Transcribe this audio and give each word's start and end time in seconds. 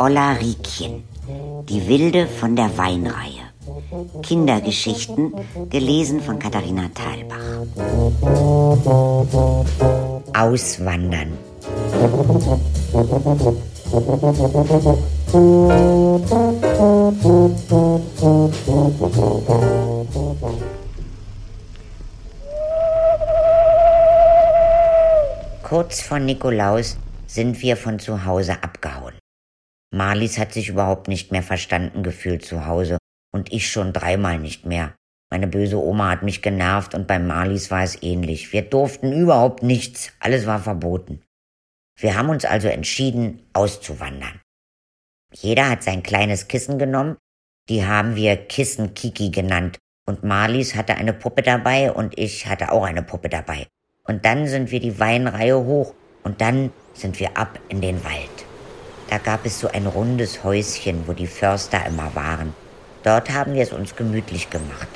Olla 0.00 0.32
Riekchen, 0.32 1.02
die 1.68 1.88
Wilde 1.88 2.28
von 2.28 2.54
der 2.54 2.76
Weinreihe. 2.78 3.48
Kindergeschichten, 4.22 5.32
gelesen 5.70 6.20
von 6.20 6.38
Katharina 6.38 6.88
Thalbach. 6.94 7.36
Auswandern. 10.34 11.32
Kurz 25.64 26.00
vor 26.00 26.18
Nikolaus 26.20 26.96
sind 27.26 27.60
wir 27.60 27.76
von 27.76 27.98
zu 27.98 28.24
Hause 28.24 28.52
abgehauen. 28.62 28.97
Marlies 29.90 30.38
hat 30.38 30.52
sich 30.52 30.68
überhaupt 30.68 31.08
nicht 31.08 31.32
mehr 31.32 31.42
verstanden 31.42 32.02
gefühlt 32.02 32.44
zu 32.44 32.66
Hause 32.66 32.98
und 33.32 33.52
ich 33.52 33.70
schon 33.70 33.92
dreimal 33.92 34.38
nicht 34.38 34.66
mehr. 34.66 34.94
Meine 35.30 35.46
böse 35.46 35.78
Oma 35.78 36.10
hat 36.10 36.22
mich 36.22 36.42
genervt 36.42 36.94
und 36.94 37.06
bei 37.06 37.18
Marlies 37.18 37.70
war 37.70 37.82
es 37.82 38.02
ähnlich. 38.02 38.52
Wir 38.52 38.62
durften 38.62 39.12
überhaupt 39.12 39.62
nichts, 39.62 40.12
alles 40.20 40.46
war 40.46 40.58
verboten. 40.58 41.22
Wir 41.98 42.16
haben 42.16 42.30
uns 42.30 42.44
also 42.44 42.68
entschieden, 42.68 43.42
auszuwandern. 43.52 44.40
Jeder 45.32 45.68
hat 45.68 45.82
sein 45.82 46.02
kleines 46.02 46.48
Kissen 46.48 46.78
genommen, 46.78 47.16
die 47.68 47.84
haben 47.84 48.16
wir 48.16 48.36
Kissen 48.36 48.94
Kiki 48.94 49.30
genannt, 49.30 49.78
und 50.06 50.24
Marlies 50.24 50.74
hatte 50.74 50.94
eine 50.94 51.12
Puppe 51.12 51.42
dabei 51.42 51.92
und 51.92 52.18
ich 52.18 52.46
hatte 52.46 52.72
auch 52.72 52.84
eine 52.84 53.02
Puppe 53.02 53.28
dabei. 53.28 53.66
Und 54.04 54.24
dann 54.24 54.46
sind 54.46 54.70
wir 54.70 54.80
die 54.80 54.98
Weinreihe 54.98 55.62
hoch 55.62 55.92
und 56.22 56.40
dann 56.40 56.72
sind 56.94 57.20
wir 57.20 57.36
ab 57.36 57.58
in 57.68 57.82
den 57.82 58.02
Wald. 58.04 58.37
Da 59.08 59.16
gab 59.16 59.46
es 59.46 59.60
so 59.60 59.68
ein 59.68 59.86
rundes 59.86 60.44
Häuschen, 60.44 61.04
wo 61.06 61.14
die 61.14 61.26
Förster 61.26 61.86
immer 61.86 62.14
waren. 62.14 62.54
Dort 63.02 63.30
haben 63.30 63.54
wir 63.54 63.62
es 63.62 63.72
uns 63.72 63.96
gemütlich 63.96 64.50
gemacht. 64.50 64.88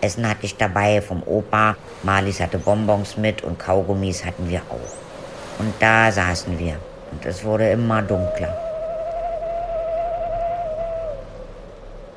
Essen 0.00 0.28
hatte 0.28 0.46
ich 0.46 0.56
dabei 0.56 1.00
vom 1.00 1.22
Opa, 1.22 1.76
Marlies 2.02 2.40
hatte 2.40 2.58
Bonbons 2.58 3.16
mit 3.16 3.42
und 3.42 3.58
Kaugummis 3.58 4.24
hatten 4.24 4.48
wir 4.48 4.62
auch. 4.70 5.60
Und 5.60 5.74
da 5.78 6.10
saßen 6.10 6.58
wir 6.58 6.76
und 7.12 7.24
es 7.26 7.44
wurde 7.44 7.70
immer 7.70 8.02
dunkler. 8.02 8.56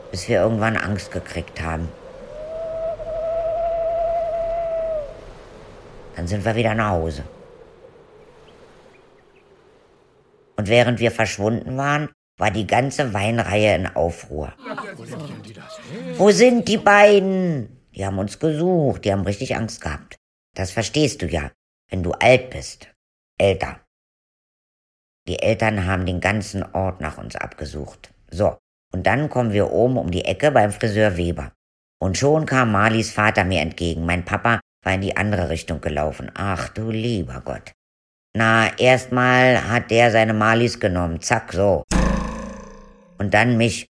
Bis 0.10 0.28
wir 0.28 0.42
irgendwann 0.42 0.78
Angst 0.78 1.12
gekriegt 1.12 1.62
haben. 1.62 1.90
Dann 6.16 6.28
sind 6.28 6.46
wir 6.46 6.56
wieder 6.56 6.74
nach 6.74 6.92
Hause. 6.92 7.24
Und 10.56 10.68
während 10.68 11.00
wir 11.00 11.12
verschwunden 11.12 11.78
waren, 11.78 12.10
war 12.38 12.52
die 12.52 12.68
ganze 12.68 13.14
Weinreihe 13.14 13.76
in 13.76 13.88
Aufruhr. 13.88 14.54
Wo 16.18 16.32
sind 16.32 16.68
die 16.68 16.78
beiden? 16.78 17.80
Die 17.96 18.06
haben 18.06 18.18
uns 18.18 18.40
gesucht, 18.40 19.06
die 19.06 19.12
haben 19.12 19.24
richtig 19.24 19.56
Angst 19.56 19.82
gehabt. 19.82 20.16
Das 20.56 20.72
verstehst 20.72 21.22
du 21.22 21.28
ja, 21.28 21.52
wenn 21.90 22.04
du 22.04 22.12
alt 22.12 22.50
bist. 22.50 22.88
Älter. 23.38 23.80
Die 25.28 25.42
Eltern 25.42 25.86
haben 25.86 26.06
den 26.06 26.20
ganzen 26.20 26.64
Ort 26.74 27.02
nach 27.02 27.18
uns 27.18 27.36
abgesucht. 27.36 28.14
So, 28.30 28.58
und 28.92 29.08
dann 29.08 29.30
kommen 29.30 29.54
wir 29.54 29.72
oben 29.72 29.98
um 29.98 30.12
die 30.12 30.26
Ecke 30.26 30.52
beim 30.52 30.72
Friseur 30.72 31.18
Weber. 31.18 31.54
Und 32.00 32.18
schon 32.18 32.46
kam 32.46 32.72
Marlies 32.72 33.12
Vater 33.12 33.46
mir 33.46 33.62
entgegen. 33.62 34.06
Mein 34.06 34.26
Papa 34.26 34.60
war 34.84 34.94
in 34.94 35.02
die 35.02 35.16
andere 35.16 35.50
Richtung 35.50 35.80
gelaufen. 35.80 36.30
Ach 36.36 36.70
du 36.70 36.92
lieber 36.92 37.42
Gott. 37.46 37.72
Na, 38.36 38.76
erstmal 38.80 39.70
hat 39.70 39.92
der 39.92 40.10
seine 40.10 40.34
Malis 40.34 40.80
genommen. 40.80 41.22
Zack, 41.22 41.54
so. 41.54 41.84
Und 43.20 43.32
dann 43.32 43.58
mich. 43.58 43.86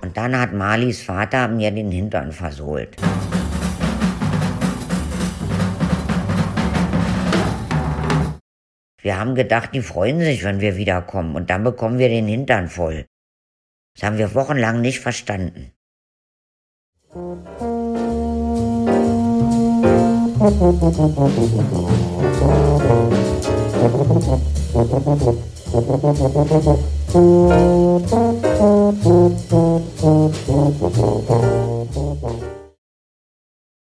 Und 0.00 0.16
dann 0.16 0.38
hat 0.38 0.52
Malis 0.52 1.02
Vater 1.02 1.48
mir 1.48 1.72
den 1.72 1.90
Hintern 1.90 2.30
versohlt. 2.30 2.96
Wir 9.00 9.18
haben 9.18 9.34
gedacht, 9.34 9.70
die 9.74 9.82
freuen 9.82 10.20
sich, 10.20 10.44
wenn 10.44 10.60
wir 10.60 10.76
wiederkommen. 10.76 11.34
Und 11.34 11.50
dann 11.50 11.64
bekommen 11.64 11.98
wir 11.98 12.08
den 12.08 12.28
Hintern 12.28 12.68
voll. 12.68 13.06
Das 13.96 14.04
haben 14.04 14.18
wir 14.18 14.36
wochenlang 14.36 14.80
nicht 14.80 15.00
verstanden. 15.00 15.72
Thank 23.82 25.32
you. 31.30 31.51